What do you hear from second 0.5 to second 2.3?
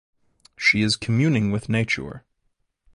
She is communing with nature.